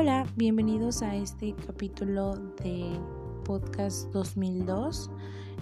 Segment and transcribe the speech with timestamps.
[0.00, 2.88] Hola, bienvenidos a este capítulo de
[3.44, 5.10] Podcast 2002.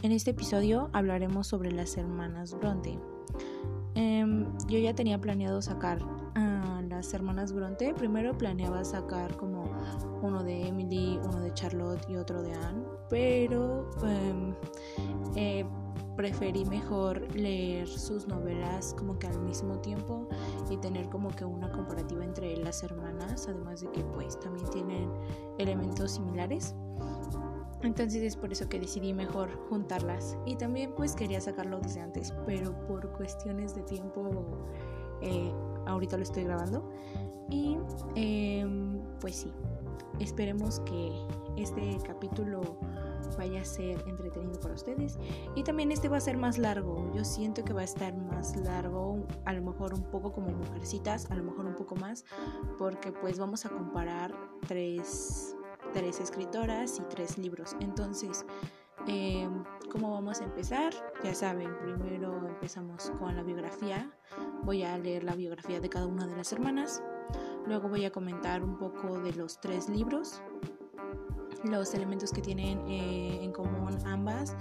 [0.03, 2.99] En este episodio hablaremos sobre las hermanas Bronte.
[3.95, 6.01] Em, yo ya tenía planeado sacar
[6.35, 7.95] a las hermanas Bronte.
[7.95, 9.71] Primero planeaba sacar como
[10.21, 14.55] uno de Emily, uno de Charlotte y otro de Anne, pero em,
[15.35, 15.65] eh,
[16.17, 20.29] preferí mejor leer sus novelas como que al mismo tiempo
[20.71, 25.11] y tener como que una comparativa entre las hermanas, además de que pues también tienen
[25.59, 26.75] elementos similares.
[27.83, 30.37] Entonces es por eso que decidí mejor juntarlas.
[30.47, 34.31] Y también pues quería sacarlo desde antes, pero por cuestiones de tiempo
[35.21, 35.53] eh,
[35.87, 36.89] ahorita lo estoy grabando.
[37.51, 37.77] Y
[38.17, 39.53] em, pues sí,
[40.19, 41.13] esperemos que
[41.57, 42.79] este capítulo
[43.37, 45.19] vaya a ser entretenido para ustedes.
[45.55, 47.11] Y también este va a ser más largo.
[47.15, 51.31] Yo siento que va a estar más largo, a lo mejor un poco como mujercitas,
[51.31, 52.25] a lo mejor un poco más,
[52.79, 54.35] porque pues vamos a comparar
[54.67, 55.57] tres,
[55.93, 57.77] tres escritoras y tres libros.
[57.81, 58.47] Entonces,
[59.09, 59.49] eh,
[59.91, 60.93] ¿cómo vamos a empezar?
[61.23, 64.11] Ya saben, primero empezamos con la biografía.
[64.63, 67.03] Voy a leer la biografía de cada una de las hermanas.
[67.67, 70.41] Luego voy a comentar un poco de los tres libros
[71.71, 74.55] los elementos que tienen eh, en común ambas.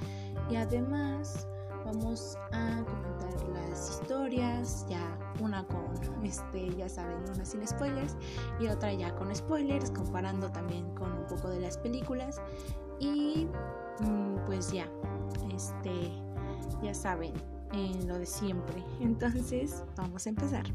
[0.49, 1.47] Y además
[1.85, 5.85] vamos a comentar las historias ya una con
[6.23, 8.15] este ya saben una sin spoilers
[8.59, 12.41] y otra ya con spoilers comparando también con un poco de las películas.
[12.99, 13.47] Y
[14.01, 14.87] mm, pues ya
[15.53, 16.11] este
[16.81, 17.33] ya saben
[17.73, 18.83] en lo de siempre.
[18.99, 20.65] Entonces vamos a empezar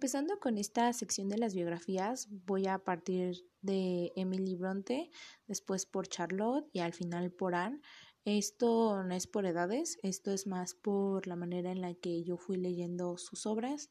[0.00, 5.10] Empezando con esta sección de las biografías, voy a partir de Emily Bronte,
[5.46, 7.82] después por Charlotte y al final por Anne.
[8.24, 12.38] Esto no es por edades, esto es más por la manera en la que yo
[12.38, 13.90] fui leyendo sus obras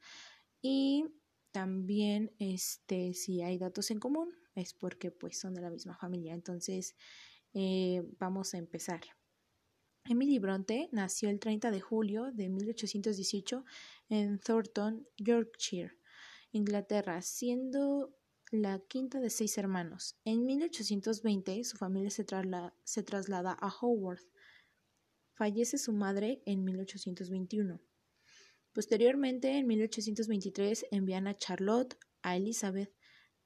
[0.64, 1.06] y
[1.52, 6.34] también este si hay datos en común es porque pues son de la misma familia.
[6.34, 6.96] Entonces
[7.54, 9.02] eh, vamos a empezar.
[10.06, 13.64] Emily Bronte nació el 30 de julio de 1818
[14.10, 15.99] en Thornton, Yorkshire,
[16.52, 18.16] Inglaterra, siendo
[18.52, 20.16] la quinta de seis hermanos.
[20.26, 24.22] En 1820 su familia se, traslada a Howard.
[25.34, 27.80] Fallece su madre en 1821.
[28.74, 32.94] Posteriormente, en 1823, envían a Charlotte, a Elizabeth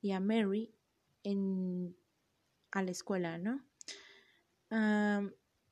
[0.02, 0.74] y a Mary
[2.72, 3.66] a la escuela, ¿no?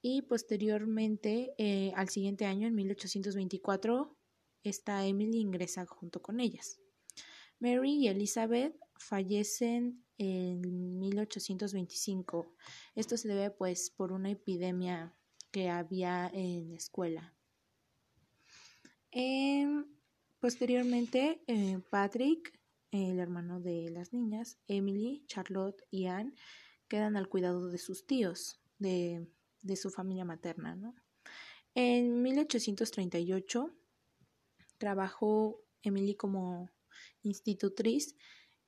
[0.03, 4.16] y posteriormente, eh, al siguiente año, en 1824,
[4.63, 6.81] esta Emily ingresa junto con ellas.
[7.62, 12.56] Mary y Elizabeth fallecen en 1825.
[12.96, 15.16] Esto se debe pues por una epidemia
[15.52, 17.36] que había en la escuela.
[19.12, 19.86] Em,
[20.40, 26.34] posteriormente, eh, Patrick, el hermano de las niñas, Emily, Charlotte y Anne
[26.88, 29.28] quedan al cuidado de sus tíos, de,
[29.62, 30.96] de su familia materna.
[31.76, 33.72] En 1838
[34.80, 36.70] trabajó Emily como
[37.23, 38.16] institutriz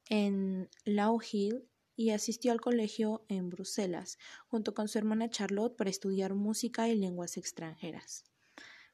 [0.10, 4.18] en Low Hill y asistió al colegio en Bruselas,
[4.48, 8.26] junto con su hermana Charlotte para estudiar música y lenguas extranjeras.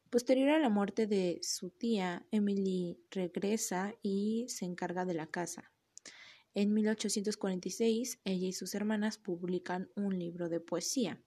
[0.10, 5.72] Posterior a la muerte de su tía, Emily regresa y se encarga de la casa.
[6.56, 11.24] En 1846, ella y sus hermanas publican un libro de poesía,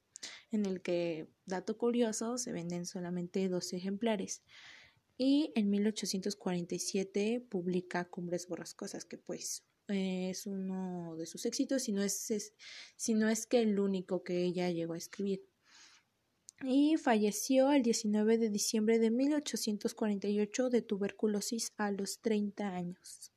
[0.50, 4.42] en el que, dato curioso, se venden solamente dos ejemplares
[5.24, 12.02] y en 1847 publica Cumbres Borrascosas, que pues es uno de sus éxitos, si no
[12.02, 12.52] es,
[12.96, 15.46] si no es que el único que ella llegó a escribir.
[16.64, 23.32] Y falleció el 19 de diciembre de 1848 de tuberculosis a los 30 años.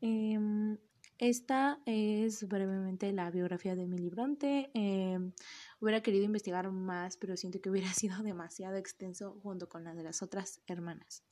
[0.00, 0.76] Em,
[1.18, 4.72] esta es brevemente la biografía de Emily Bronte.
[4.74, 5.34] Em,
[5.80, 10.02] hubiera querido investigar más, pero siento que hubiera sido demasiado extenso junto con la de
[10.02, 11.22] las otras hermanas.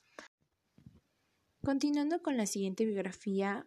[1.62, 3.66] Continuando con la siguiente biografía,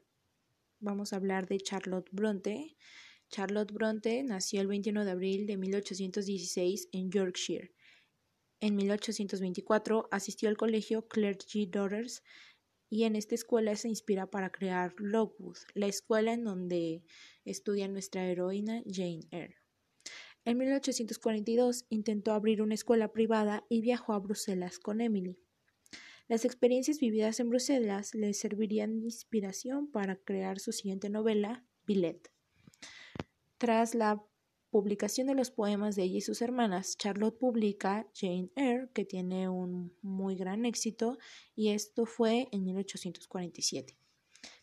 [0.80, 2.75] vamos a hablar de Charlotte Bronte.
[3.30, 7.74] Charlotte Bronte nació el 21 de abril de 1816 en Yorkshire.
[8.60, 12.24] En 1824 asistió al colegio Clergy Daughters
[12.89, 17.04] y en esta escuela se inspira para crear Lockwood, la escuela en donde
[17.45, 19.61] estudia nuestra heroína Jane Eyre.
[20.44, 25.38] En 1842 intentó abrir una escuela privada y viajó a Bruselas con Emily.
[26.28, 32.32] Las experiencias vividas en Bruselas le servirían de inspiración para crear su siguiente novela, Billet.
[33.60, 34.24] Tras la
[34.72, 39.50] publicación de los poemas de ella y sus hermanas, Charlotte publica Jane Eyre, que tiene
[39.50, 41.20] un muy gran éxito,
[41.56, 44.00] y esto fue en 1847.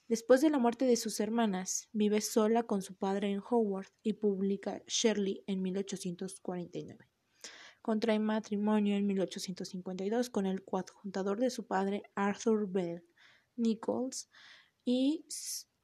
[0.08, 4.14] Después de la muerte de sus hermanas, vive sola con su padre en Howard y
[4.14, 7.10] publica Shirley en 1849.
[7.82, 13.04] Contrae matrimonio en 1852 con el coadjuntador de su padre, Arthur Bell
[13.56, 14.30] Nichols,
[14.82, 15.26] y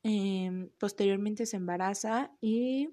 [0.02, 2.88] em, posteriormente se embaraza y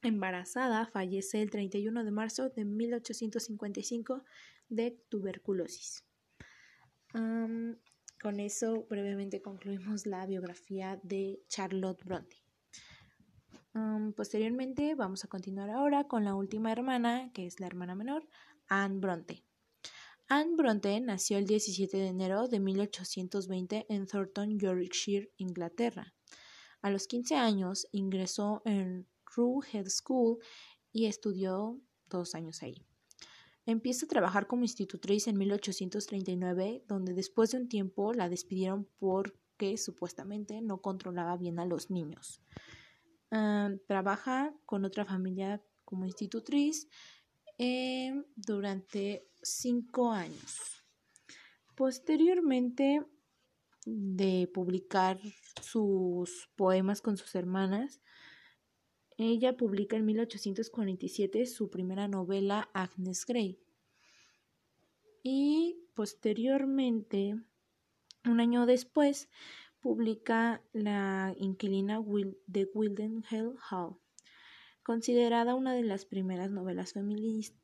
[0.00, 4.24] embarazada fallece el 31 de marzo de 1855
[4.70, 6.04] de tuberculosis.
[8.20, 12.36] Con eso brevemente concluimos la biografía de Charlotte Bronte.
[14.16, 18.26] posteriormente vamos a continuar ahora con la última hermana, que es la hermana menor,
[18.68, 19.44] Anne Bronte.
[20.28, 26.14] Anne Bronte nació el 17 de enero de 1820 en Thornton, Yorkshire, Inglaterra.
[26.82, 29.06] A los 15 años ingresó en
[29.36, 30.38] Rue Head School
[30.92, 32.87] y estudió dos años ahí.
[33.68, 39.76] Empieza a trabajar como institutriz en 1839, donde después de un tiempo la despidieron porque
[39.76, 42.40] supuestamente no controlaba bien a los niños.
[43.30, 46.88] Ah, trabaja con otra familia como institutriz
[47.58, 50.82] eh, durante cinco años.
[51.76, 53.04] Posteriormente
[53.84, 55.20] de publicar
[55.60, 58.00] sus poemas con sus hermanas,
[59.18, 63.58] ella publica en 1847 su primera novela Agnes Grey.
[65.24, 67.36] Y posteriormente,
[68.24, 69.28] un año después,
[69.80, 72.00] publica La inquilina
[72.46, 73.96] de Wildenhall Hall,
[74.84, 76.94] considerada una de las primeras novelas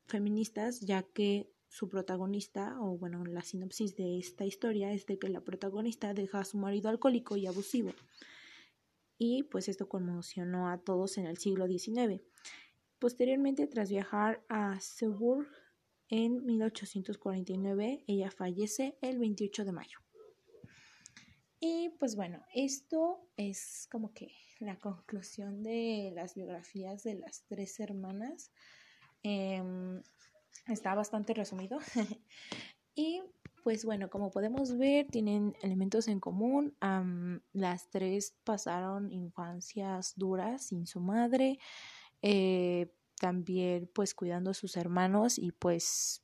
[0.07, 5.29] feministas, ya que su protagonista, o bueno, la sinopsis de esta historia es de que
[5.29, 7.93] la protagonista deja a su marido alcohólico y abusivo
[9.19, 12.23] y pues esto conmocionó a todos en el siglo XIX.
[12.99, 15.49] Posteriormente, tras viajar a Seburg
[16.09, 19.99] en 1849, ella fallece el 28 de mayo.
[21.61, 27.81] Y pues bueno, esto es como que la conclusión de las biografías de las tres
[27.81, 28.53] hermanas.
[29.23, 30.03] Em,
[30.67, 31.79] está bastante resumido.
[32.95, 33.23] y
[33.65, 36.77] pues bueno, como podemos ver, tienen elementos en común.
[37.55, 41.59] las tres pasaron infancias duras sin su madre,
[42.21, 46.23] eh, también pues cuidando a sus hermanos y pues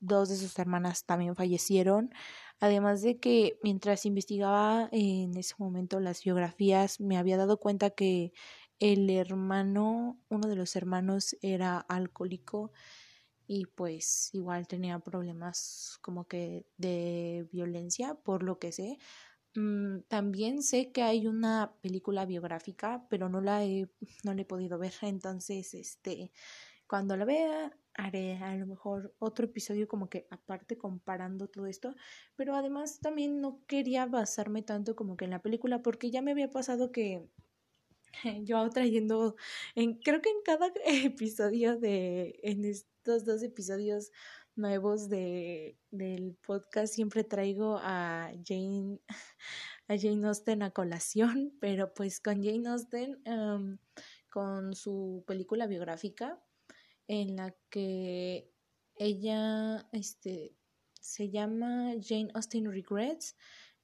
[0.00, 2.10] dos de sus hermanas también fallecieron.
[2.58, 8.32] Además de que mientras investigaba en ese momento las biografías, me había dado cuenta que
[8.80, 12.72] el hermano, uno de los hermanos era alcohólico
[13.52, 18.98] y pues igual tenía problemas como que de violencia, por lo que sé.
[19.56, 23.88] Mm, también sé que hay una película biográfica, pero no la he,
[24.24, 24.92] no he podido ver.
[25.02, 26.30] Entonces, este,
[26.86, 31.96] cuando la vea, haré a lo mejor otro episodio como que aparte comparando todo esto.
[32.36, 36.30] Pero además también no quería basarme tanto como que en la película, porque ya me
[36.32, 37.28] había pasado que
[38.44, 39.36] yo trayendo
[39.74, 44.10] en creo que en cada episodio de en estos dos episodios
[44.56, 49.00] nuevos de del podcast siempre traigo a Jane
[49.88, 53.78] a Jane Austen a colación pero pues con Jane Austen em,
[54.30, 56.40] con su película biográfica
[57.08, 58.50] en la que
[58.96, 60.54] ella este
[61.00, 63.36] se llama Jane Austen Regrets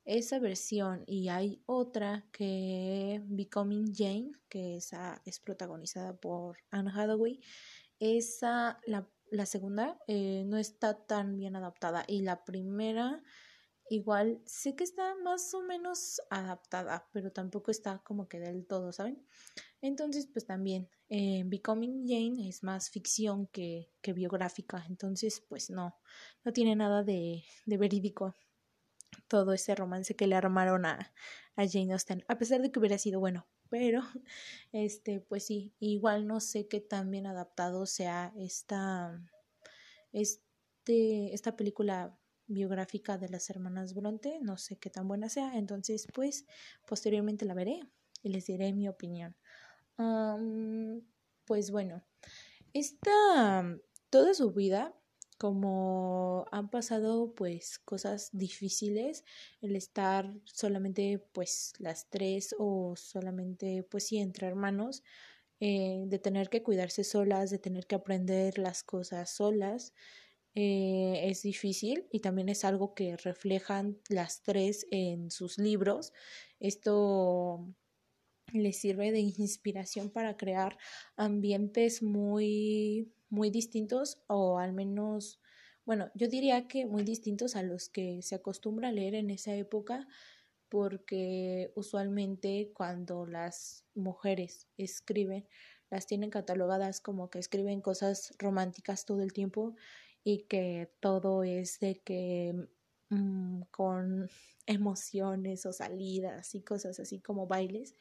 [0.06, 7.40] esa versión y hay otra que Becoming Jane, que esa es protagonizada por Anne Hathaway.
[7.98, 13.22] Esa, la, la segunda, eh, no está tan bien adaptada y la primera
[13.88, 18.92] igual sé que está más o menos adaptada, pero tampoco está como que del todo,
[18.92, 19.24] ¿saben?
[19.80, 25.96] Entonces, pues también eh, Becoming Jane es más ficción que, que biográfica, entonces pues no,
[26.44, 28.34] no tiene nada de, de verídico
[29.28, 31.12] todo ese romance que le armaron a,
[31.56, 34.02] a Jane Austen, a pesar de que hubiera sido bueno, pero
[34.72, 39.20] este pues sí, igual no sé qué tan bien adaptado sea esta
[40.12, 46.06] este esta película biográfica de las hermanas Bronte, no sé qué tan buena sea, entonces
[46.14, 46.46] pues
[46.86, 47.80] posteriormente la veré
[48.22, 49.36] y les diré mi opinión.
[51.44, 52.04] pues bueno,
[52.72, 53.64] esta
[54.10, 54.94] toda su vida
[55.38, 59.24] como han pasado pues cosas difíciles
[59.60, 65.02] el estar solamente pues las tres o solamente pues sí entre hermanos
[65.60, 69.92] eh, de tener que cuidarse solas de tener que aprender las cosas solas
[70.58, 76.14] eh, es difícil y también es algo que reflejan las tres en sus libros.
[76.60, 77.68] Esto
[78.52, 80.78] les sirve de inspiración para crear
[81.16, 85.40] ambientes muy, muy distintos o al menos,
[85.84, 89.54] bueno, yo diría que muy distintos a los que se acostumbra a leer en esa
[89.54, 90.06] época
[90.68, 95.46] porque usualmente cuando las mujeres escriben,
[95.90, 99.76] las tienen catalogadas como que escriben cosas románticas todo el tiempo
[100.24, 102.68] y que todo es de que
[103.10, 104.28] mm, con
[104.66, 107.94] emociones o salidas y cosas así como bailes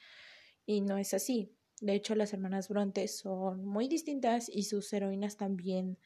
[0.65, 1.55] y no es así.
[1.81, 5.97] De hecho, las hermanas Bronte son muy distintas y sus heroínas también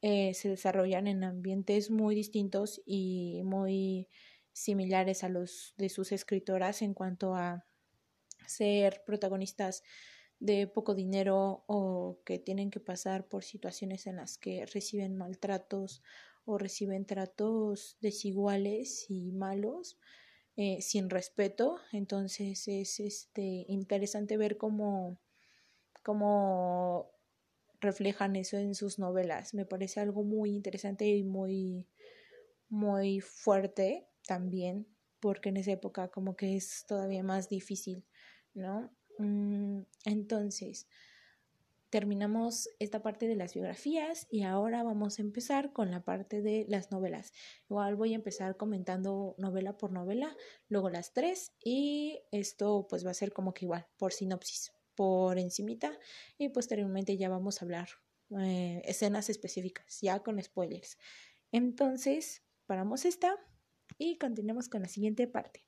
[0.00, 4.08] eh, se desarrollan en ambientes muy distintos y muy
[4.52, 7.66] similares a los de sus escritoras en cuanto a
[8.46, 9.82] ser protagonistas
[10.38, 16.02] de poco dinero o que tienen que pasar por situaciones en las que reciben maltratos
[16.44, 19.98] o reciben tratos desiguales y malos
[20.58, 25.18] eh, sin respeto entonces es este interesante ver cómo
[26.02, 27.10] cómo
[27.80, 31.88] reflejan eso en sus novelas me parece algo muy interesante y muy
[32.68, 34.86] muy fuerte también,
[35.20, 38.04] porque en esa época como que es todavía más difícil,
[38.54, 38.90] ¿no?
[39.18, 40.86] Mm, entonces,
[41.90, 46.66] terminamos esta parte de las biografías y ahora vamos a empezar con la parte de
[46.68, 47.32] las novelas.
[47.68, 50.36] Igual voy a empezar comentando novela por novela,
[50.68, 55.38] luego las tres y esto pues va a ser como que igual por sinopsis, por
[55.38, 55.98] encimita
[56.36, 57.88] y posteriormente ya vamos a hablar
[58.38, 60.98] eh, escenas específicas, ya con spoilers.
[61.52, 63.34] Entonces, paramos esta
[63.96, 65.67] y continuemos con la siguiente parte.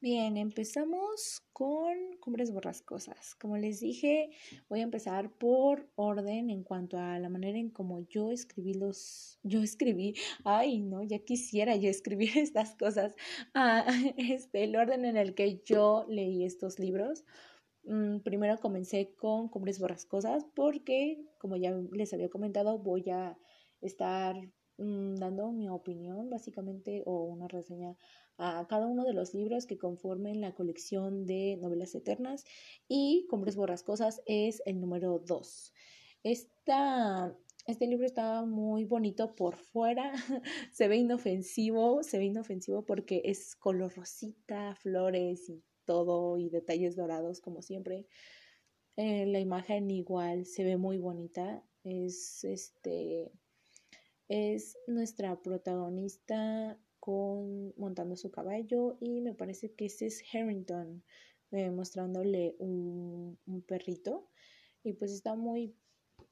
[0.00, 3.34] Bien, empezamos con cumbres borrascosas.
[3.34, 4.30] Como les dije,
[4.68, 9.40] voy a empezar por orden en cuanto a la manera en cómo yo escribí los,
[9.42, 10.14] yo escribí,
[10.44, 13.16] ay no, ya quisiera yo escribir estas cosas,
[13.54, 13.84] ah,
[14.16, 17.24] este, el orden en el que yo leí estos libros.
[17.82, 23.36] Mm, primero comencé con cumbres borrascosas porque, como ya les había comentado, voy a
[23.80, 24.36] estar
[24.78, 27.96] Mm, dando mi opinión básicamente o una reseña
[28.36, 32.44] a cada uno de los libros que conformen la colección de novelas eternas
[32.86, 35.74] y Cumbres Borrascosas es el número 2.
[36.22, 40.12] este libro está muy bonito por fuera,
[40.72, 46.94] se ve inofensivo, se ve inofensivo porque es color rosita, flores y todo y detalles
[46.94, 48.06] dorados como siempre.
[48.96, 53.32] Eh, la imagen igual se ve muy bonita, es este
[54.28, 61.02] es nuestra protagonista con montando su caballo y me parece que ese es Harrington
[61.50, 64.28] eh, mostrándole un, perrito.
[64.84, 65.74] Y pues está muy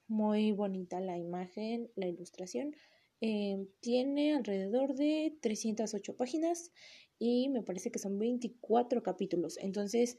[0.08, 2.74] muy bonita la imagen la ilustración.
[3.20, 6.72] Eh, tiene alrededor de 308 páginas
[7.18, 9.58] y me parece que son 24 capítulos.
[9.58, 10.18] Entonces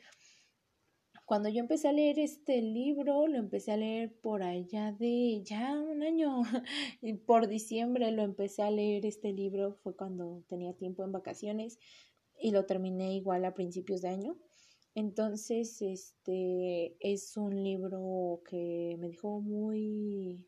[1.27, 5.77] cuando yo empecé a leer este libro, lo empecé a leer por allá de ya
[5.77, 6.41] un año,
[7.01, 11.79] y por diciembre lo empecé a leer este libro, fue cuando tenía tiempo en vacaciones
[12.39, 14.37] y lo terminé igual a principios de año.
[14.95, 20.47] Entonces, este es un libro que me dejó muy,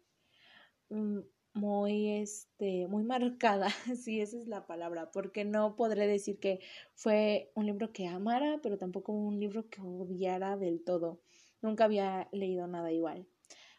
[0.88, 1.20] mm,
[1.54, 6.60] muy, este, muy marcada, sí, esa es la palabra, porque no podré decir que
[6.96, 11.22] fue un libro que amara, pero tampoco un libro que odiara del todo.
[11.62, 13.28] Nunca había leído nada igual.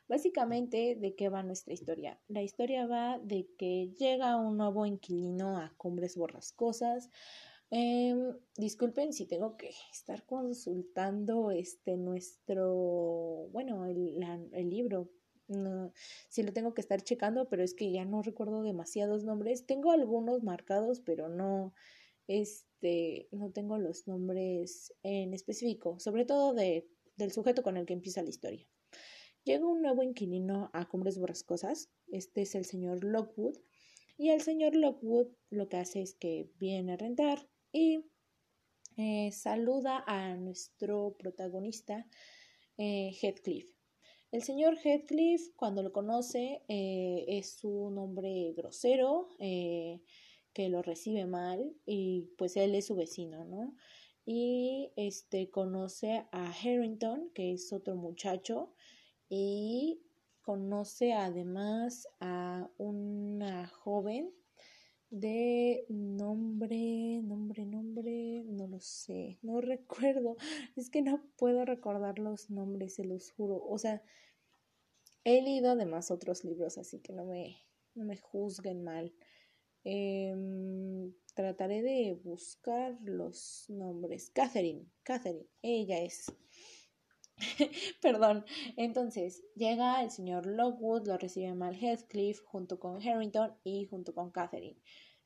[0.08, 2.20] Básicamente, ¿de qué va nuestra historia?
[2.26, 7.10] La historia va de que llega un nuevo inquilino a Cumbres Borrascosas.
[7.70, 14.20] Em, disculpen si tengo que estar consultando este nuestro, bueno, el,
[14.52, 15.12] el libro,
[15.50, 15.92] no,
[16.28, 19.66] sí lo tengo que estar checando, pero es que ya no recuerdo demasiados nombres.
[19.66, 21.74] Tengo algunos marcados, pero no,
[22.28, 27.92] este, no tengo los nombres en específico, sobre todo de, del sujeto con el que
[27.92, 28.66] empieza la historia.
[29.44, 33.56] Llega un nuevo inquilino a Cumbres Borrascosas, este es el señor Lockwood,
[34.16, 38.04] y el señor Lockwood lo que hace es que viene a rentar y
[38.96, 42.06] eh, saluda a nuestro protagonista,
[42.76, 43.79] eh, Heathcliff.
[44.32, 50.00] El señor Heathcliff, cuando lo conoce, eh, es un hombre grosero, eh,
[50.52, 53.74] que lo recibe mal y pues él es su vecino, ¿no?
[54.24, 58.72] Y este conoce a Harrington, que es otro muchacho,
[59.28, 60.00] y
[60.42, 64.32] conoce además a una joven
[65.10, 70.36] de nombre, nombre, nombre, no lo sé, no recuerdo,
[70.76, 74.02] es que no puedo recordar los nombres, se los juro, o sea,
[75.24, 77.56] he leído además otros libros, así que no me,
[77.94, 79.12] no me juzguen mal,
[79.84, 84.30] Em, trataré de buscar los nombres.
[84.30, 86.30] Catherine, Catherine, ella es.
[88.02, 88.44] Perdón.
[88.76, 94.30] Entonces, llega el señor Lockwood, lo recibe mal Heathcliff junto con Harrington y junto con
[94.30, 94.80] Catherine.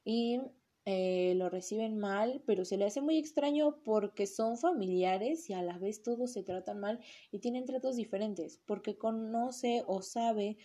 [0.05, 0.41] Y
[0.87, 5.63] eh, lo reciben mal, pero se le hace muy extraño porque son familiares y a
[5.63, 10.59] la vez todos se tratan mal y tienen tratos diferentes, porque conoce o sabe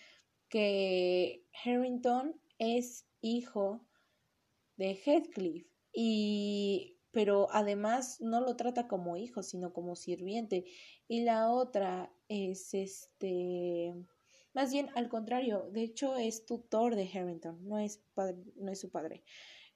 [0.50, 3.86] que Harrington es hijo
[4.76, 10.66] de Heathcliff y pero además no lo trata como hijo, sino como sirviente.
[11.08, 13.96] Y la otra es este
[14.54, 18.02] más bien al contrario, de hecho es tutor de Harrington, no es
[18.56, 19.24] no es su padre.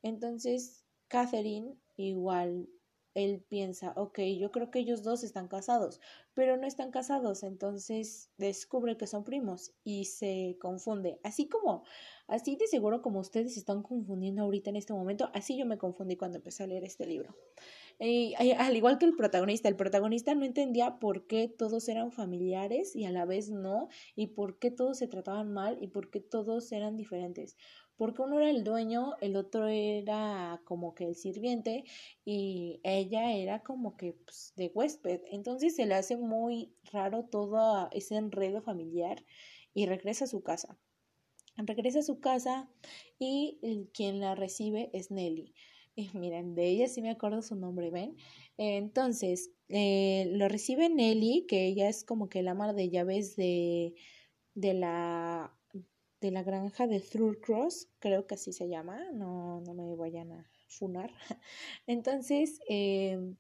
[0.02, 2.68] Entonces, Catherine igual
[3.14, 6.02] él piensa, ok, yo creo que ellos dos están casados,
[6.34, 11.20] pero no están casados, entonces descubre que son primos y se confunde.
[11.24, 11.84] Así como,
[12.34, 15.78] así de seguro como ustedes se están confundiendo ahorita en este momento, así yo me
[15.78, 17.36] confundí cuando empecé a leer este libro.
[18.00, 22.96] Y, al igual que el protagonista, el protagonista no entendía por qué todos eran familiares
[22.96, 26.20] y a la vez no, y por qué todos se trataban mal y por qué
[26.20, 27.56] todos eran diferentes
[27.96, 31.84] porque uno era el dueño, el otro era como que el sirviente
[32.26, 35.22] y ella era como que pues, de huésped.
[35.32, 39.24] Entonces se le hace muy raro todo ese enredo familiar
[39.74, 40.78] y regresa a su casa.
[41.58, 42.70] Regresa a su casa
[43.20, 43.60] y
[43.94, 45.54] quien la recibe es Nelly.
[45.96, 48.16] Y miren, de ella sí me acuerdo su nombre, ¿ven?
[48.58, 53.94] Entonces, eh, lo recibe Nelly, que ella es como que la ama de llaves de,
[54.56, 55.56] de la
[56.24, 57.04] de la granja de
[57.42, 61.12] Cross, creo que así se llama, no, no me vayan a funar.
[61.86, 63.36] Entonces, em,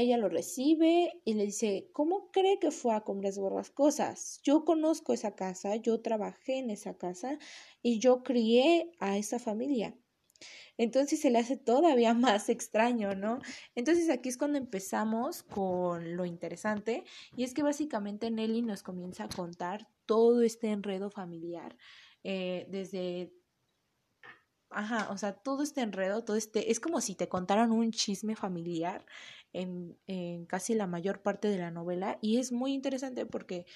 [0.00, 4.40] ella lo recibe y le dice, ¿cómo cree que fue a Cumbres Borrascosas?
[4.42, 7.38] Yo conozco esa casa, yo trabajé en esa casa
[7.82, 9.96] y yo crié a esa familia.
[10.76, 13.40] Entonces se le hace todavía más extraño, ¿no?
[13.74, 19.24] Entonces aquí es cuando empezamos con lo interesante y es que básicamente Nelly nos comienza
[19.24, 21.76] a contar todo este enredo familiar
[22.22, 23.32] eh, desde
[24.70, 28.34] Ajá, o sea, todo este enredo, todo este, es como si te contaran un chisme
[28.34, 29.06] familiar
[29.60, 33.66] en, casi la mayor parte de la novela y es muy interesante porque,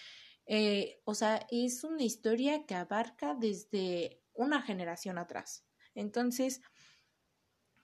[0.47, 5.64] eh, o sea, es una historia que abarca desde una generación atrás.
[5.95, 6.61] Entonces,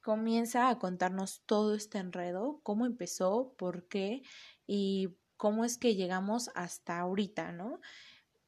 [0.03, 4.23] comienza a contarnos todo este enredo, cómo empezó, por qué
[4.67, 7.81] y cómo es que llegamos hasta ahorita, ¿no?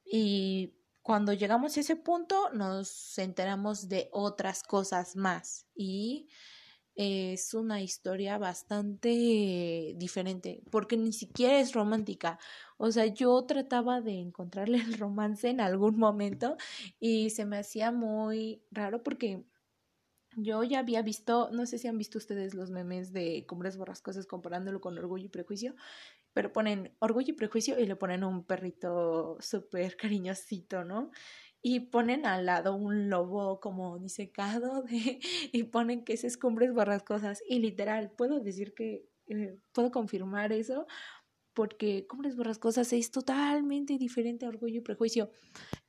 [0.05, 6.29] Y cuando llegamos a ese punto nos enteramos de otras cosas más y
[6.99, 12.41] es una historia bastante diferente porque ni siquiera es romántica.
[12.77, 16.57] O sea, yo trataba de encontrarle el romance en algún momento
[16.99, 19.45] y se me hacía muy raro porque
[20.37, 24.27] yo ya había visto, no sé si han visto ustedes los memes de Cumbres Borrascosas
[24.27, 25.77] comparándolo con Orgullo y Prejuicio
[26.39, 31.11] pero ponen orgullo y prejuicio y le ponen un perrito súper cariñosito, ¿no?
[31.61, 34.85] Y ponen al lado un lobo como disecado
[35.53, 37.42] y ponen que es cumbres borrascosas.
[37.49, 40.87] Y literal, puedo decir que, eh, puedo confirmar eso,
[41.59, 45.33] porque Cumbres Borrascosas es totalmente diferente a Orgullo y Prejuicio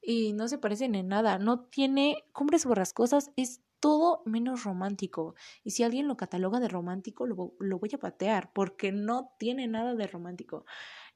[0.01, 1.37] y no se parecen en nada.
[1.37, 5.35] No tiene Cumbres Borrascosas es todo menos romántico.
[5.63, 9.67] Y si alguien lo cataloga de romántico, lo, lo, voy a patear, porque no tiene
[9.67, 10.65] nada de romántico.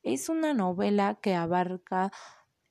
[0.04, 2.12] Es una novela que abarca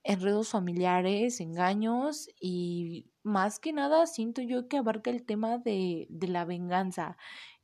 [0.05, 6.29] enredos familiares, engaños y más que nada siento yo que abarca el tema de, de
[6.29, 7.17] la venganza.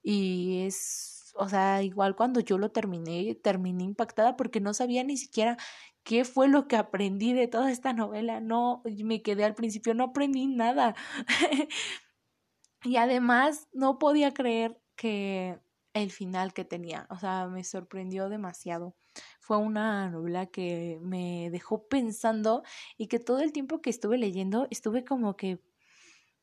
[0.02, 5.16] Y es, o sea, igual cuando yo lo terminé, terminé impactada porque no sabía ni
[5.16, 5.56] siquiera
[6.04, 8.40] qué fue lo que aprendí de toda esta novela.
[8.40, 10.94] No, me quedé al principio, no aprendí nada.
[12.84, 15.58] Y además no podía creer que
[15.94, 18.94] el final que tenía, o sea, me sorprendió demasiado.
[19.48, 22.62] Fue una novela que me dejó pensando
[22.98, 25.58] y que todo el tiempo que estuve leyendo estuve como que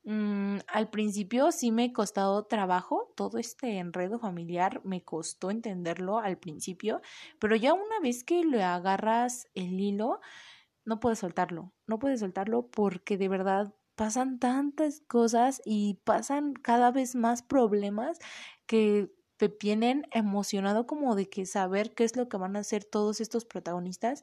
[0.06, 6.40] mm, al principio sí me costado trabajo, todo este enredo familiar me costó entenderlo al
[6.40, 7.00] principio,
[7.38, 10.20] pero ya una vez que le agarras el hilo,
[10.84, 16.90] no puedes soltarlo, no puedes soltarlo porque de verdad pasan tantas cosas y pasan cada
[16.90, 18.18] vez más problemas
[18.66, 22.86] que te tienen emocionado como de que saber qué es lo que van a hacer
[22.86, 24.22] todos estos protagonistas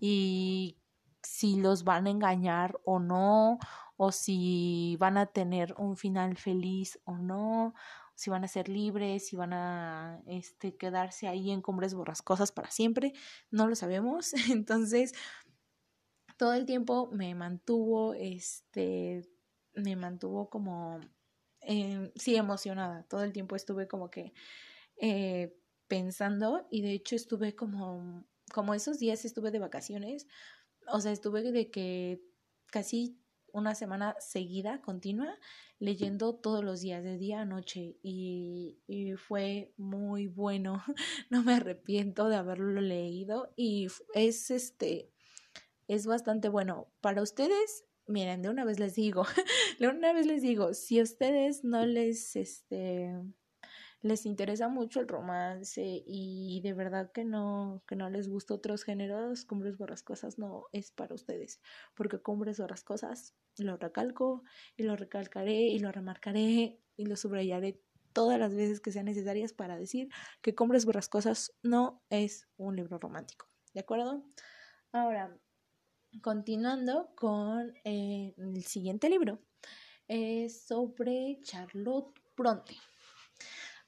[0.00, 0.78] y
[1.22, 3.58] si los van a engañar o no,
[3.96, 7.74] o si van a tener un final feliz o no,
[8.14, 12.70] si van a ser libres, si van a este quedarse ahí en cumbres borrascosas para
[12.70, 13.12] siempre,
[13.50, 14.32] no lo sabemos.
[14.50, 15.12] Entonces,
[16.36, 19.28] todo el tiempo me mantuvo, este,
[19.74, 21.00] me mantuvo como
[21.62, 23.04] eh, sí emocionada.
[23.04, 24.32] Todo el tiempo estuve como que
[24.96, 25.56] eh,
[25.88, 30.26] pensando y de hecho estuve como, como esos días estuve de vacaciones,
[30.88, 32.22] o sea, estuve de que
[32.66, 33.20] casi
[33.52, 35.36] una semana seguida, continua,
[35.78, 40.82] leyendo todos los días, de día a noche, y, y, fue muy bueno.
[41.30, 45.10] No me arrepiento de haberlo leído y es este,
[45.88, 46.88] es bastante bueno.
[47.00, 49.24] Para ustedes, miren, de una vez les digo,
[49.78, 53.14] de una vez les digo, si a ustedes no les, este,
[54.02, 58.84] les interesa mucho el romance y de verdad que no, que no les gusta otros
[58.84, 61.60] géneros, Cumbres Borrascosas no es para ustedes,
[61.94, 64.42] porque Cumbres Borrascosas lo recalco
[64.76, 67.80] y lo recalcaré y lo remarcaré y lo subrayaré
[68.12, 70.08] todas las veces que sean necesarias para decir
[70.42, 74.24] que Cumbres Borrascosas no es un libro romántico, ¿de acuerdo?
[74.92, 75.38] Ahora,
[76.22, 79.40] continuando con eh, el siguiente libro,
[80.08, 82.76] es sobre Charlotte Bronte.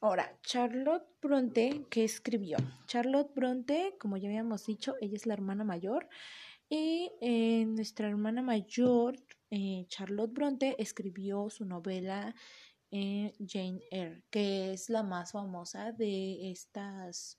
[0.01, 2.57] Ahora, Charlotte Bronte, ¿qué escribió?
[2.87, 6.09] Charlotte Bronte, como ya habíamos dicho, ella es la hermana mayor.
[6.69, 9.15] Y eh, nuestra hermana mayor,
[9.51, 12.35] eh, Charlotte Bronte, escribió su novela
[12.91, 17.39] eh, Jane Eyre, que es la más famosa de estas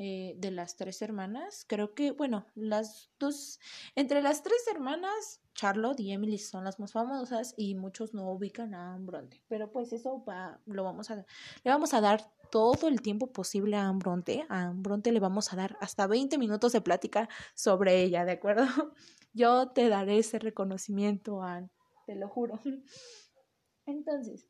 [0.00, 1.64] eh, de las tres hermanas.
[1.66, 3.58] Creo que, bueno, las dos,
[3.96, 8.74] entre las tres hermanas, Charlotte y Emily son las más famosas y muchos no ubican
[8.74, 9.42] a Anne.
[9.48, 11.24] Pero pues eso va, lo vamos a, le
[11.64, 14.46] vamos a dar todo el tiempo posible a Anne.
[14.48, 18.66] A Anne le vamos a dar hasta 20 minutos de plática sobre ella, ¿de acuerdo?
[19.32, 21.70] Yo te daré ese reconocimiento, Anne,
[22.06, 22.60] te lo juro.
[23.84, 24.46] Entonces,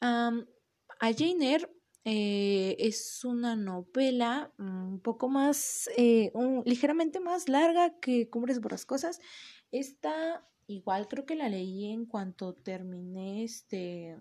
[0.00, 0.32] a
[0.98, 6.32] Jane Eyre eh, es una novela un poco más, eh,
[6.64, 9.20] ligeramente más larga que Cumbres Borrascosas.
[9.70, 14.16] Esta igual creo que la leí en cuanto terminé este,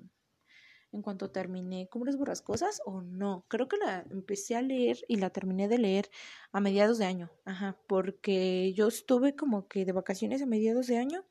[0.91, 3.46] en cuanto terminé Cumbres Borrascosas o no.
[3.48, 6.10] Creo que la empecé a leer y la terminé de leer
[6.52, 7.32] a mediados de año.
[7.46, 11.26] Ajá, porque yo estuve como que de vacaciones a mediados de año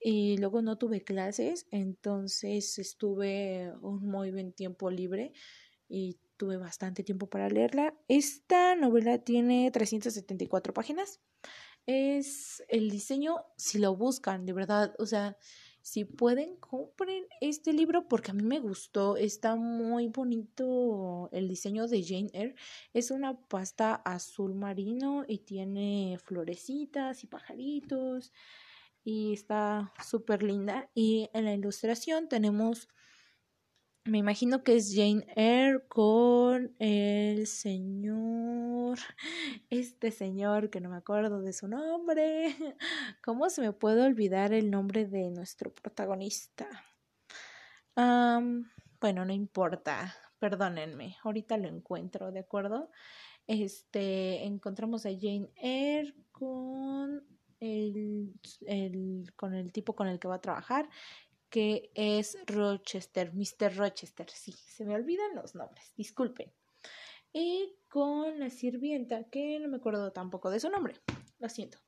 [0.00, 5.32] y luego no tuve clases, entonces estuve un muy buen tiempo libre
[5.88, 7.94] y tuve bastante tiempo para leerla.
[8.08, 11.20] Esta novela tiene 374 páginas.
[11.86, 15.38] Es el diseño, si lo buscan, de verdad, o sea,
[15.88, 19.16] si pueden, compren este libro porque a mí me gustó.
[19.16, 22.54] Está muy bonito el diseño de Jane Eyre.
[22.92, 28.32] Es una pasta azul marino y tiene florecitas y pajaritos.
[29.02, 30.90] Y está súper linda.
[30.94, 32.88] Y en la ilustración tenemos
[34.08, 38.98] me imagino que es Jane Eyre con el señor,
[39.70, 42.54] este señor que no me acuerdo de su nombre.
[43.22, 46.66] ¿Cómo se me puede olvidar el nombre de nuestro protagonista?
[49.00, 52.92] bueno, no importa, perdónenme, ahorita lo encuentro, ¿de acuerdo?
[53.48, 57.24] Este, encontramos a Jane Eyre con
[57.58, 58.32] el,
[58.66, 60.88] el, con el tipo con el que va a trabajar
[61.50, 63.76] que es Rochester, Mr.
[63.76, 66.52] Rochester, sí, se me olvidan los nombres, disculpen.
[67.32, 70.94] Y con la sirvienta, que no me acuerdo tampoco de su nombre,
[71.38, 71.78] lo siento.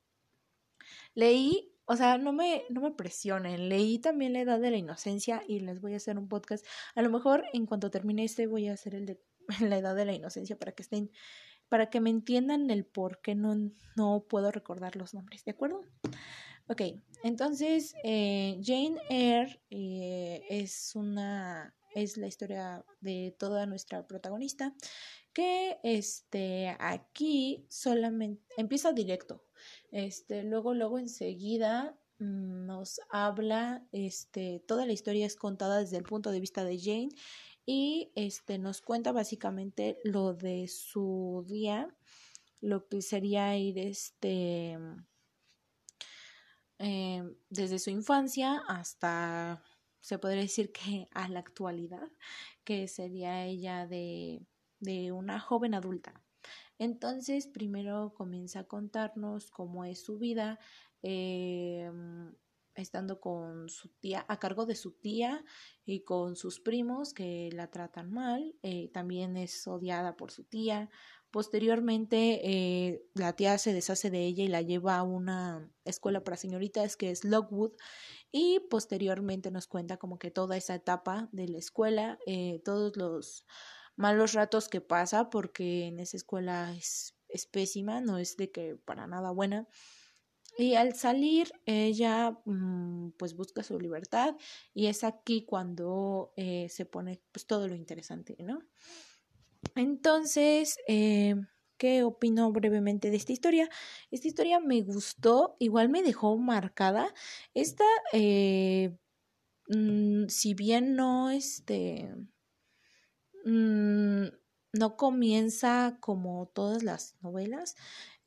[1.13, 5.43] Leí, o sea, no me, no me presionen, leí también La Edad de la Inocencia
[5.47, 6.65] y les voy a hacer un podcast.
[6.95, 9.19] A lo mejor en cuanto termine este voy a hacer el de
[9.69, 11.11] La Edad de la Inocencia para que estén,
[11.69, 13.55] para que me entiendan el por qué no,
[13.95, 15.83] no puedo recordar los nombres, ¿de acuerdo?
[16.71, 16.83] Ok,
[17.23, 24.73] entonces eh, Jane Eyre eh, es una es la historia de toda nuestra protagonista
[25.33, 29.43] que este aquí solamente empieza directo
[29.91, 36.03] este luego luego enseguida mm, nos habla este toda la historia es contada desde el
[36.03, 37.09] punto de vista de Jane
[37.65, 41.93] y este nos cuenta básicamente lo de su día
[42.61, 44.77] lo que sería ir este
[46.81, 49.63] eh, desde su infancia hasta,
[49.99, 52.09] se podría decir que a la actualidad,
[52.63, 54.45] que sería ella de,
[54.79, 56.21] de una joven adulta.
[56.77, 60.57] Entonces, primero comienza a contarnos cómo es su vida,
[61.03, 61.91] eh,
[62.73, 65.43] estando con su tía, a cargo de su tía
[65.85, 68.55] y con sus primos que la tratan mal.
[68.63, 70.89] Eh, también es odiada por su tía,
[71.31, 76.35] Posteriormente, eh, la tía se deshace de ella y la lleva a una escuela para
[76.35, 77.71] señoritas que es Lockwood.
[78.33, 83.45] Y posteriormente nos cuenta como que toda esa etapa de la escuela, eh, todos los
[83.95, 87.15] malos ratos que pasa, porque en esa escuela es,
[87.49, 89.69] pésima, no es de que para nada buena.
[90.57, 94.35] Y al salir, ella mm, pues busca su libertad
[94.73, 98.61] y es aquí cuando eh, se pone pues todo lo interesante, ¿no?
[99.75, 101.35] Entonces, eh,
[101.77, 103.69] ¿qué opino brevemente de esta historia?
[104.11, 107.13] Esta historia me gustó, igual me dejó marcada.
[107.53, 108.97] Esta, eh,
[109.69, 112.13] mm, si bien no, este,
[113.45, 114.25] mm,
[114.73, 117.75] no comienza como todas las novelas,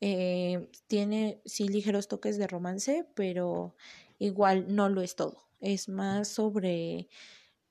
[0.01, 3.75] eh, tiene sí ligeros toques de romance, pero
[4.19, 5.47] igual no lo es todo.
[5.59, 7.09] Es más sobre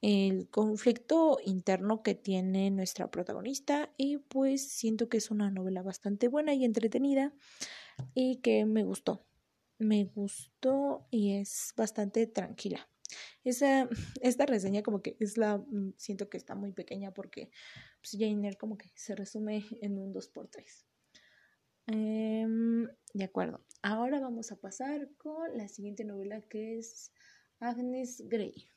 [0.07, 6.29] el conflicto interno que tiene nuestra protagonista y pues siento que es una novela bastante
[6.29, 7.33] buena y entretenida
[8.12, 9.25] y que me gustó.
[9.79, 12.87] Me gustó y es bastante tranquila.
[13.45, 13.88] Esa,
[14.21, 17.51] esta reseña como que es la, mm, siento que está muy pequeña porque
[18.03, 18.14] pues,
[18.59, 20.85] como que se resume en un 2x3.
[21.87, 27.11] Em, de acuerdo, ahora vamos a pasar con la siguiente novela que es
[27.59, 28.69] Agnes Grey.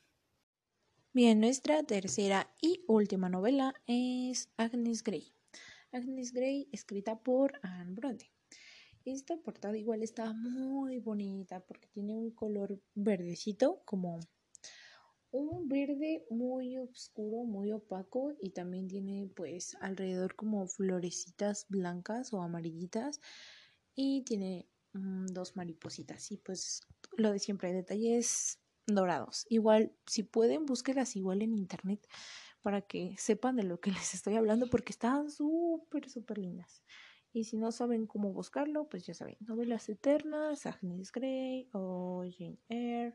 [1.18, 5.32] Bien, nuestra tercera y última novela es Agnes Grey.
[5.90, 8.30] Agnes Grey, escrita por Anne Bronte.
[9.04, 14.20] Esta portada igual está muy bonita porque tiene un color verdecito, como
[15.32, 22.40] un verde muy oscuro, muy opaco y también tiene pues alrededor como florecitas blancas o
[22.42, 23.20] amarillitas
[23.96, 26.82] y tiene mm, dos maripositas y pues
[27.16, 28.60] lo de siempre hay detalles
[28.94, 29.46] dorados.
[29.48, 32.06] Igual, si pueden, búsquelas igual en internet
[32.62, 36.82] para que sepan de lo que les estoy hablando porque están súper, súper lindas.
[37.32, 42.58] Y si no saben cómo buscarlo, pues ya saben, novelas eternas, Agnes Grey o Jane
[42.68, 43.14] Eyre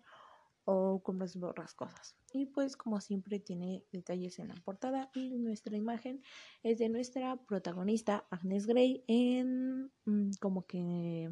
[0.66, 2.16] o como borras cosas.
[2.32, 6.22] Y pues como siempre tiene detalles en la portada y nuestra imagen
[6.62, 11.30] es de nuestra protagonista Agnes Grey en mm, como que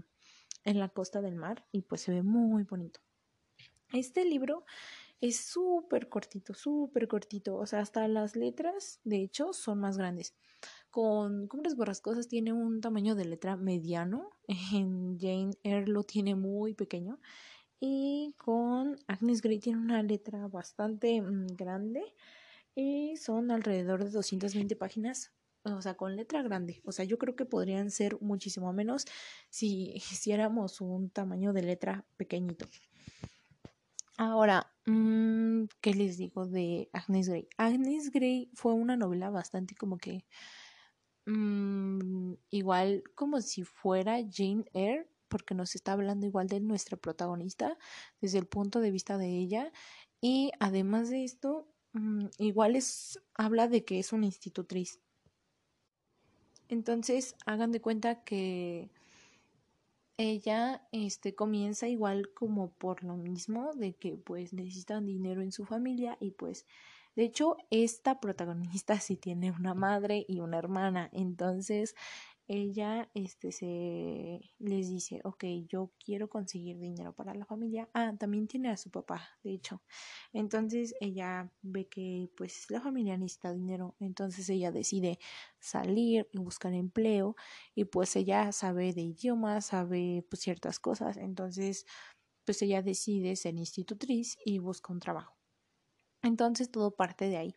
[0.63, 2.99] en la costa del mar y pues se ve muy bonito.
[3.93, 4.63] Este libro
[5.19, 7.56] es súper cortito, súper cortito.
[7.58, 10.34] O sea, hasta las letras, de hecho, son más grandes.
[10.89, 14.30] Con Cumbres Borrascosas tiene un tamaño de letra mediano.
[14.73, 17.19] En Jane Eyre lo tiene muy pequeño.
[17.80, 22.04] Y con Agnes Grey tiene una letra bastante mm, grande.
[22.75, 25.32] Y son alrededor de 220 páginas.
[25.63, 26.82] O sea, con letra grande.
[26.86, 29.06] O sea, yo creo que podrían ser muchísimo menos
[29.49, 32.65] si hiciéramos un tamaño de letra pequeñito.
[34.17, 37.47] Ahora, mm, ¿qué les digo de Agnes Grey?
[37.58, 40.26] Agnes Grey fue una novela bastante como que
[41.26, 47.78] mm, igual como si fuera Jane Eyre, porque nos está hablando igual de nuestra protagonista
[48.19, 49.71] desde el punto de vista de ella.
[50.21, 55.00] Y además de esto, mm, igual es, habla de que es una institutriz.
[56.69, 58.91] Entonces, hagan de cuenta que
[60.22, 65.66] ella este comienza igual como por lo mismo de que pues necesitan dinero en su
[65.66, 66.66] familia y pues
[67.16, 71.10] de hecho esta protagonista sí tiene una madre y una hermana.
[71.14, 71.96] Entonces
[72.52, 78.46] ella este se les dice ok yo quiero conseguir dinero para la familia ah también
[78.48, 79.82] tiene a su papá de hecho.
[80.34, 83.96] Entonces ella ve que pues la familia necesita dinero.
[84.00, 85.20] Entonces ella decide
[85.60, 87.36] salir y buscar empleo.
[87.76, 91.18] Y pues ella sabe de idiomas sabe pues ciertas cosas.
[91.18, 91.86] Entonces
[92.46, 95.38] pues ella decide ser institutriz y busca un trabajo.
[96.22, 97.56] Entonces todo parte de ahí.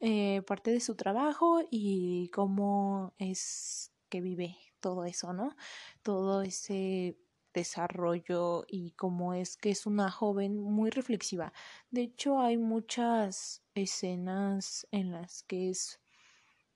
[0.00, 5.56] Eh, parte de su trabajo y cómo es que vive todo eso, ¿no?
[6.02, 7.16] Todo ese
[7.56, 11.52] desarrollo y cómo es que es una joven muy reflexiva.
[11.90, 15.98] De hecho, hay muchas escenas en las que es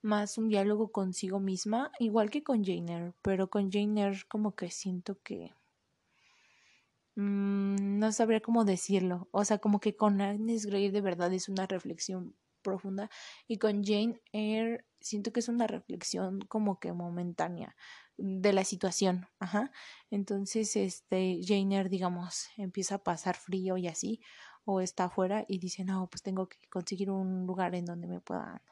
[0.03, 5.21] más un diálogo consigo misma, igual que con Jane pero con Jane como que siento
[5.23, 5.53] que
[7.17, 11.51] mm, no sabría cómo decirlo, o sea, como que con Agnes Grey de verdad es
[11.51, 13.11] una reflexión profunda
[13.47, 17.77] y con Jane Eyre siento que es una reflexión como que momentánea
[18.17, 19.71] de la situación, ajá.
[20.11, 24.21] Entonces, este Jane Eyre, digamos, empieza a pasar frío y así
[24.65, 28.21] o está afuera y dice, "No, pues tengo que conseguir un lugar en donde me
[28.21, 28.63] pueda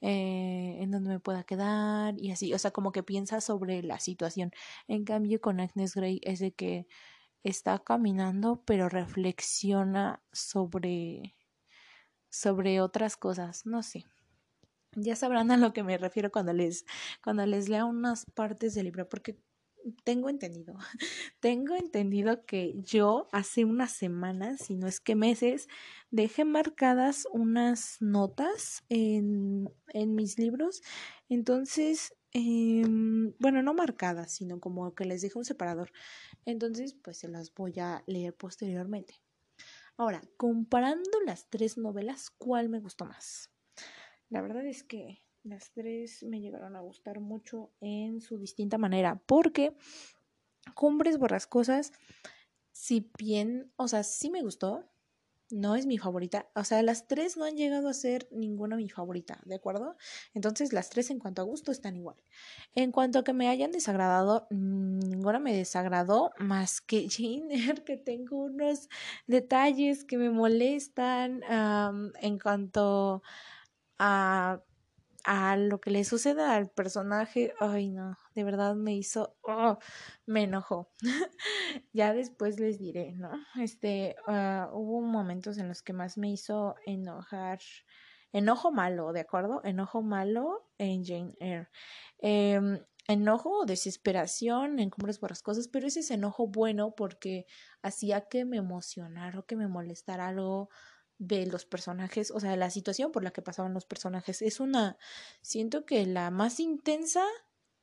[0.00, 4.00] eh, en donde me pueda quedar y así, o sea, como que piensa sobre la
[4.00, 4.52] situación.
[4.88, 6.86] En cambio, con Agnes Grey es de que
[7.44, 11.36] está caminando, pero reflexiona sobre
[12.30, 14.04] sobre otras cosas, no sé.
[14.94, 16.84] Ya sabrán a lo que me refiero cuando les
[17.22, 19.38] cuando les lea unas partes del libro porque
[20.04, 20.74] tengo entendido,
[21.40, 25.68] tengo entendido que yo hace unas semanas, si no es que meses,
[26.10, 30.82] dejé marcadas unas notas en, en mis libros.
[31.28, 35.92] Entonces, em, bueno, no marcadas, sino como que les dejo un separador.
[36.44, 39.20] Entonces, pues se las voy a leer posteriormente.
[39.96, 43.51] Ahora, comparando las tres novelas, ¿cuál me gustó más?
[44.32, 49.20] La verdad es que las tres me llegaron a gustar mucho en su distinta manera,
[49.26, 49.76] porque
[50.74, 51.92] Cumbres Borrascosas,
[52.70, 54.88] si bien, o sea, sí me gustó,
[55.50, 56.48] no es mi favorita.
[56.54, 59.98] O sea, las tres no han llegado a ser ninguna mi favorita, ¿de acuerdo?
[60.32, 62.16] Entonces, las tres en cuanto a gusto están igual.
[62.74, 68.44] En cuanto a que me hayan desagradado, ninguna me desagradó más que Jane que tengo
[68.44, 68.88] unos
[69.26, 71.42] detalles que me molestan
[72.22, 73.22] en cuanto
[74.02, 74.62] a
[75.24, 79.78] a lo que le sucede al personaje, ay no, de verdad me hizo, oh,
[80.26, 80.90] me enojó.
[81.92, 83.30] ya después les diré, ¿no?
[83.60, 87.60] Este, uh, hubo momentos en los que más me hizo enojar,
[88.32, 89.60] enojo malo, ¿de acuerdo?
[89.64, 91.68] Enojo malo en Jane Eyre.
[92.18, 92.60] Eh,
[93.08, 97.46] enojo o desesperación en Cumbres cosas, pero ese es enojo bueno porque
[97.82, 100.70] hacía que me emocionara o que me molestara algo
[101.22, 104.42] de los personajes, o sea, de la situación por la que pasaban los personajes.
[104.42, 104.98] Es una,
[105.40, 107.24] siento que la más intensa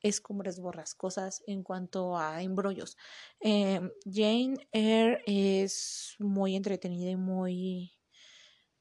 [0.02, 2.98] es Cumbres Borrascosas en cuanto a embrollos.
[3.40, 7.94] Eh, Jane Eyre es muy entretenida y muy...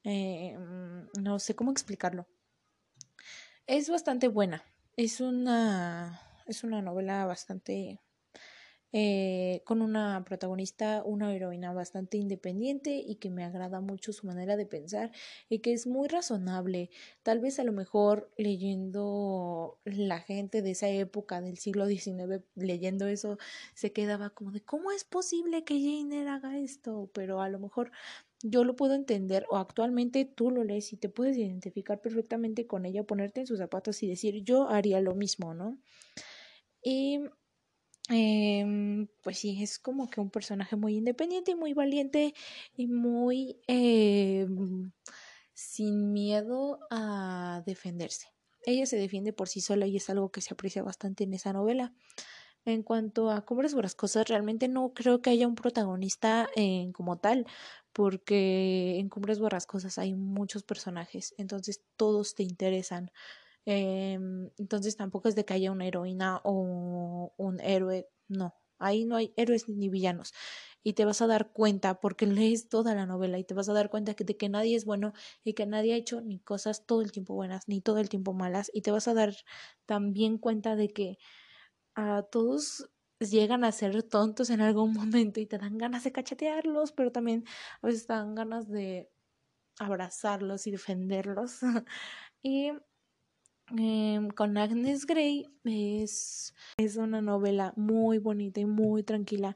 [0.02, 0.56] Eh,
[1.20, 2.26] no sé cómo explicarlo.
[3.66, 4.64] Es bastante buena.
[4.96, 8.00] Es una, es una novela bastante
[8.92, 14.56] eh, con una protagonista, una heroína bastante independiente y que me agrada mucho su manera
[14.56, 15.12] de pensar
[15.48, 16.90] y que es muy razonable.
[17.22, 23.06] Tal vez a lo mejor leyendo la gente de esa época del siglo XIX, leyendo
[23.06, 23.38] eso,
[23.74, 27.10] se quedaba como de ¿cómo es posible que Jane haga esto?
[27.12, 27.90] Pero a lo mejor
[28.42, 32.86] yo lo puedo entender o actualmente tú lo lees y te puedes identificar perfectamente con
[32.86, 35.78] ella, ponerte en sus zapatos y decir yo haría lo mismo, ¿no?
[36.82, 37.20] Y
[38.10, 42.34] eh, pues sí, es como que un personaje muy independiente y muy valiente
[42.76, 44.46] y muy eh,
[45.54, 48.28] sin miedo a defenderse.
[48.64, 51.52] Ella se defiende por sí sola y es algo que se aprecia bastante en esa
[51.52, 51.94] novela.
[52.64, 56.48] En cuanto a Cumbres cosas realmente no creo que haya un protagonista
[56.92, 57.46] como tal,
[57.92, 63.10] porque en Cumbres Borrascosas hay muchos personajes, entonces todos te interesan.
[63.70, 69.16] Em, entonces tampoco es de que haya una heroína o un héroe, no, ahí no
[69.16, 70.32] hay héroes ni villanos.
[70.82, 73.74] Y te vas a dar cuenta, porque lees toda la novela y te vas a
[73.74, 75.12] dar cuenta de que nadie es bueno
[75.44, 78.32] y que nadie ha hecho ni cosas todo el tiempo buenas ni todo el tiempo
[78.32, 78.70] malas.
[78.72, 79.34] Y te vas a dar
[79.86, 81.18] también cuenta de que
[81.94, 86.92] a todos llegan a ser tontos en algún momento y te dan ganas de cachetearlos,
[86.92, 87.44] pero también
[87.82, 89.10] a veces te dan ganas de
[89.78, 91.60] abrazarlos y defenderlos.
[92.42, 92.72] y
[93.76, 99.54] Em, con Agnes Grey es, es una novela muy bonita y muy tranquila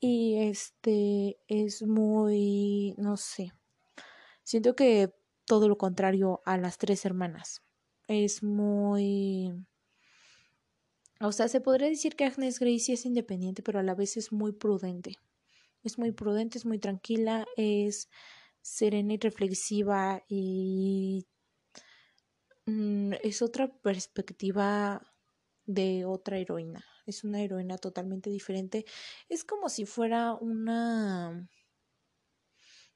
[0.00, 3.52] y este es muy, no sé,
[4.42, 5.12] siento que
[5.44, 7.62] todo lo contrario a las tres hermanas.
[8.08, 9.52] Es muy...
[11.20, 14.16] O sea, se podría decir que Agnes Grey sí es independiente, pero a la vez
[14.16, 15.18] es muy prudente.
[15.84, 18.08] Es muy prudente, es muy tranquila, es
[18.60, 21.26] serena y reflexiva y
[22.66, 25.02] Mm, es otra perspectiva
[25.66, 26.84] de otra heroína.
[27.06, 28.84] Es una heroína totalmente diferente.
[29.28, 31.48] Es como si fuera una.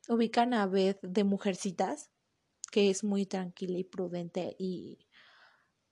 [0.08, 2.10] Ubican a vez de mujercitas,
[2.70, 5.08] que es muy tranquila y prudente y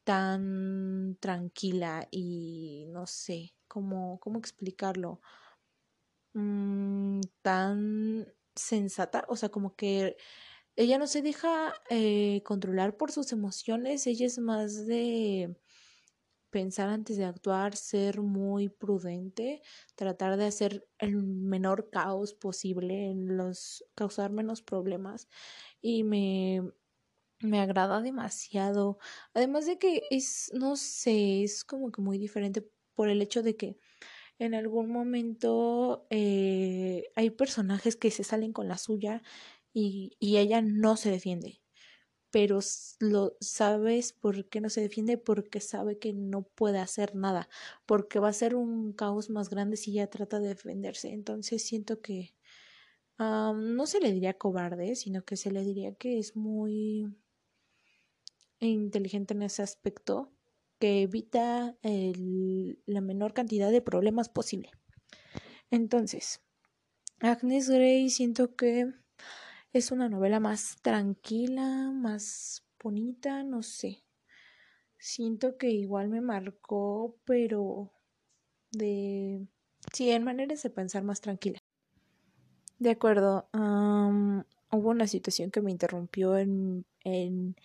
[0.04, 5.20] tan tranquila y no sé cómo, cómo explicarlo.
[6.34, 10.16] Mm, tan sensata, o sea, como que
[10.76, 15.56] ella no se deja eh, controlar por sus emociones, ella es más de
[16.50, 19.62] pensar antes de actuar, ser muy prudente,
[19.96, 25.28] tratar de hacer el menor caos posible, en los causar menos problemas
[25.80, 26.62] y me
[27.40, 28.98] me agrada demasiado.
[29.34, 33.56] Además de que es no sé, es como que muy diferente por el hecho de
[33.56, 33.76] que
[34.38, 39.22] en algún momento eh, hay personajes que se salen con la suya
[39.74, 41.60] y, y ella no se defiende.
[42.30, 42.60] Pero
[43.00, 47.48] lo sabes por qué no se defiende, porque sabe que no puede hacer nada,
[47.87, 51.12] porque va a ser un caos más grande si ella trata de defenderse.
[51.12, 52.35] Entonces siento que
[53.18, 57.14] no se le diría cobarde, sino que se le diría que es muy
[58.60, 60.33] inteligente en ese aspecto,
[60.79, 64.70] que evita el, la menor cantidad de problemas posible.
[65.70, 66.40] Entonces,
[67.20, 68.92] Agnes Grey siento que
[69.75, 74.04] es una novela más tranquila, más bonita, no sé.
[74.98, 77.92] siento que igual me marcó, pero
[78.70, 79.46] de...
[79.92, 81.58] Sí, en maneras de pensar más tranquila.
[82.79, 83.48] De acuerdo.
[83.52, 87.56] hubo una situación que me interrumpió en, en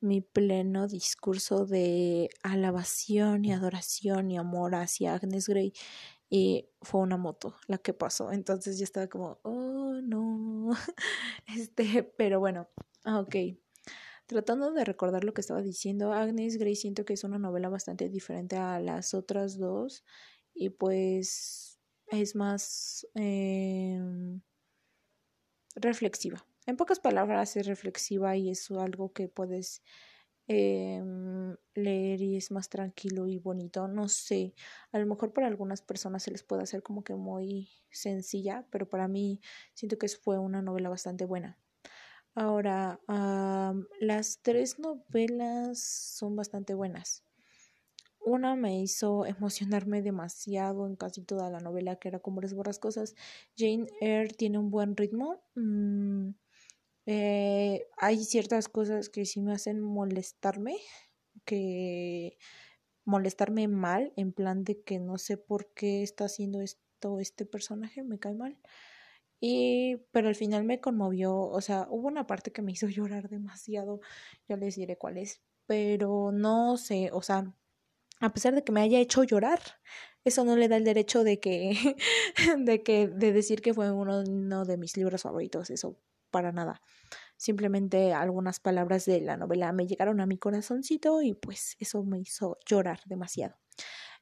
[0.00, 5.72] mi pleno discurso de alabación y adoración y amor hacia Agnes Grey
[6.28, 8.32] y fue una moto la que pasó.
[8.32, 10.70] Entonces yo estaba como, oh no.
[11.56, 12.68] Este, pero bueno,
[13.04, 13.36] ah, ok.
[14.26, 18.08] Tratando de recordar lo que estaba diciendo, Agnes Grey siento que es una novela bastante
[18.08, 20.04] diferente a las otras dos
[20.52, 24.40] y pues es más em,
[25.76, 26.44] reflexiva.
[26.66, 29.82] En pocas palabras es reflexiva y es algo que puedes
[30.48, 33.88] em, leer y es más tranquilo y bonito.
[33.88, 34.54] No sé,
[34.92, 38.88] a lo mejor para algunas personas se les puede hacer como que muy sencilla, pero
[38.88, 39.40] para mí
[39.74, 41.58] siento que fue una novela bastante buena.
[42.34, 43.00] Ahora,
[44.00, 47.24] las tres novelas son bastante buenas.
[48.20, 53.14] Una me hizo emocionarme demasiado en casi toda la novela, que era como les cosas.
[53.56, 55.40] Jane Eyre tiene un buen ritmo.
[55.54, 56.30] Mm,
[57.06, 60.76] eh, hay ciertas cosas que sí me hacen molestarme,
[61.44, 62.38] que
[63.04, 68.02] molestarme mal, en plan de que no sé por qué está haciendo esto este personaje,
[68.02, 68.58] me cae mal.
[69.40, 73.28] Y, pero al final me conmovió, o sea, hubo una parte que me hizo llorar
[73.28, 74.00] demasiado,
[74.48, 77.54] ya les diré cuál es, pero no sé, o sea,
[78.20, 79.60] a pesar de que me haya hecho llorar,
[80.24, 81.96] eso no le da el derecho de que,
[82.58, 85.98] de que, de decir que fue uno, uno de mis libros favoritos, eso
[86.36, 86.82] para nada.
[87.38, 92.18] Simplemente algunas palabras de la novela me llegaron a mi corazoncito y pues eso me
[92.18, 93.56] hizo llorar demasiado.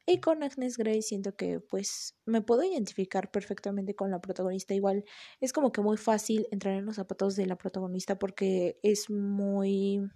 [0.07, 4.75] Y con Agnes Grey siento que pues me puedo identificar perfectamente con la protagonista.
[4.75, 5.05] Igual
[5.41, 10.09] es como que muy fácil entrar en los zapatos de la protagonista porque es muy...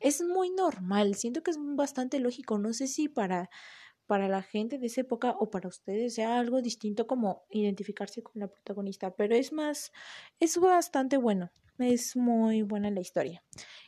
[0.00, 2.58] Es muy normal, siento que es bastante lógico.
[2.58, 3.50] No sé si para,
[4.06, 8.40] para la gente de esa época o para ustedes sea algo distinto como identificarse con
[8.40, 9.92] la protagonista, pero es más,
[10.40, 13.42] es bastante bueno, es muy buena la historia.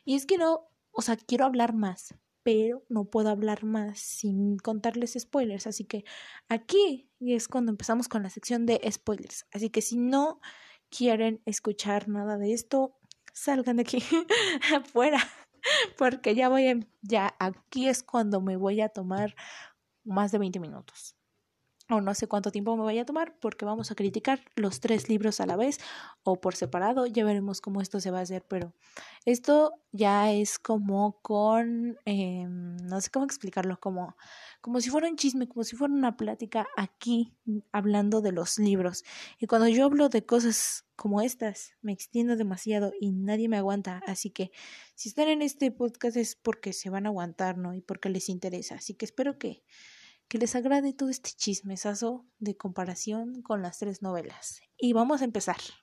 [0.04, 4.56] Y es que no, o sea, quiero hablar más, pero no puedo hablar más sin
[4.58, 5.66] contarles spoilers.
[5.66, 6.04] Así que
[6.48, 9.46] aquí es cuando empezamos con la sección de spoilers.
[9.52, 10.40] Así que si no
[10.88, 12.96] quieren escuchar nada de esto,
[13.32, 13.98] salgan de aquí
[14.74, 15.18] afuera.
[15.98, 19.34] Porque ya voy a, ya aquí es cuando me voy a tomar
[20.06, 21.16] más de 20 minutos
[21.88, 25.08] o no sé cuánto tiempo me vaya a tomar porque vamos a criticar los tres
[25.08, 25.78] libros a la vez
[26.24, 28.74] o por separado, ya veremos cómo esto se va a hacer, pero
[29.24, 34.16] esto ya es como con, em, no sé cómo explicarlo, como,
[34.60, 37.32] como si fuera un chisme, como si fuera una plática aquí
[37.70, 39.04] hablando de los libros.
[39.38, 44.02] Y cuando yo hablo de cosas como estas, me extiendo demasiado y nadie me aguanta,
[44.06, 44.50] así que
[44.96, 47.74] si están en este podcast es porque se van a aguantar, ¿no?
[47.74, 49.62] Y porque les interesa, así que espero que
[50.28, 54.60] que les agrade todo este chismesazo de comparación con las tres novelas.
[54.76, 55.56] Y vamos a empezar.